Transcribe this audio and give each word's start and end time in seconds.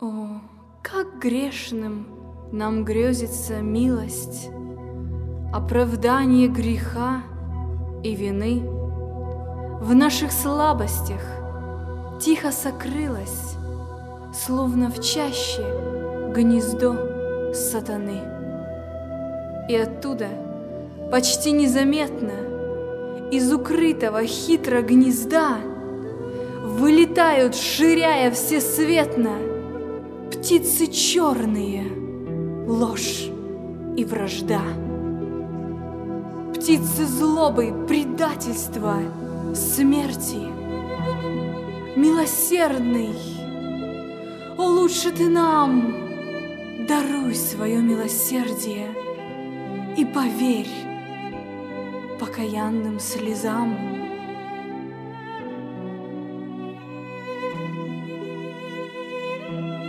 О, 0.00 0.40
как 0.82 1.20
грешным 1.20 2.08
нам 2.50 2.84
грезится 2.84 3.60
милость, 3.60 4.50
Оправдание 5.52 6.48
греха 6.48 7.22
и 8.02 8.16
вины 8.16 8.60
В 9.80 9.94
наших 9.94 10.32
слабостях 10.32 11.20
тихо 12.20 12.50
сокрылось, 12.50 13.54
Словно 14.34 14.90
в 14.90 15.00
чаще 15.00 15.62
гнездо 16.34 17.52
сатаны. 17.54 18.20
И 19.68 19.76
оттуда 19.76 20.26
почти 21.12 21.52
незаметно 21.52 23.30
Из 23.30 23.52
укрытого 23.52 24.26
хитро 24.26 24.82
гнезда 24.82 25.58
Вылетают, 26.64 27.54
ширяя 27.54 28.32
всесветно, 28.32 29.53
Птицы 30.44 30.88
черные, 30.88 31.90
ложь 32.66 33.30
и 33.96 34.04
вражда. 34.04 34.60
Птицы 36.54 37.06
злобы, 37.06 37.86
предательства, 37.88 38.98
смерти. 39.54 40.42
Милосердный, 41.96 43.14
о, 44.58 44.66
лучше 44.66 45.12
ты 45.12 45.30
нам 45.30 45.96
даруй 46.88 47.34
свое 47.34 47.80
милосердие 47.80 48.94
и 49.96 50.04
поверь 50.04 50.68
покаянным 52.20 53.00
слезам. 53.00 54.03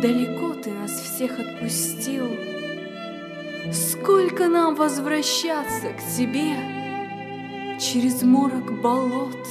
Далеко 0.00 0.54
ты 0.54 0.70
нас 0.70 0.92
всех 0.92 1.38
отпустил, 1.38 2.26
Сколько 3.70 4.48
нам 4.48 4.74
возвращаться 4.74 5.92
к 5.92 6.16
тебе 6.16 6.54
Через 7.78 8.22
морок 8.22 8.80
болот 8.80 9.46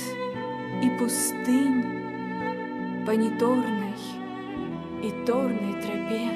и 0.82 0.90
пустынь 0.98 1.84
По 3.06 3.12
неторной 3.12 3.94
и 5.04 5.12
торной 5.28 5.74
тропе. 5.84 6.32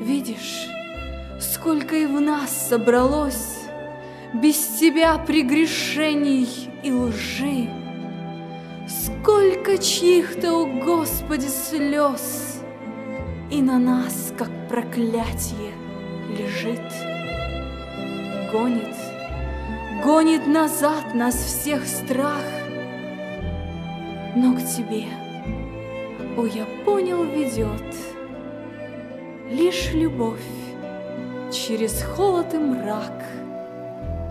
Видишь, 0.00 0.68
сколько 1.40 1.96
и 1.96 2.06
в 2.06 2.20
нас 2.20 2.68
собралось 2.68 3.58
Без 4.34 4.56
тебя 4.78 5.18
прегрешений 5.18 6.70
и 6.84 6.92
лжи, 6.92 7.81
Сколько 9.00 9.78
чьих-то, 9.78 10.52
о 10.52 10.66
Господи, 10.66 11.46
слез, 11.46 12.62
И 13.50 13.62
на 13.62 13.78
нас, 13.78 14.34
как 14.36 14.50
проклятие, 14.68 15.72
лежит. 16.28 16.82
Гонит, 18.52 18.94
гонит 20.04 20.46
назад 20.46 21.14
нас 21.14 21.36
всех 21.36 21.86
страх, 21.86 22.42
Но 24.36 24.54
к 24.54 24.58
тебе, 24.58 25.06
о, 26.36 26.44
я 26.44 26.66
понял, 26.84 27.24
ведет 27.24 27.96
Лишь 29.50 29.94
любовь 29.94 30.38
через 31.50 32.02
холод 32.02 32.52
и 32.52 32.58
мрак, 32.58 33.24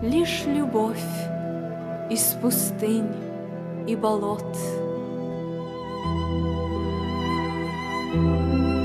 Лишь 0.02 0.44
любовь 0.46 1.02
из 2.10 2.36
пустынь 2.40 3.31
и 3.86 3.96
болот. 3.96 4.44
thank 8.12 8.76
you 8.76 8.81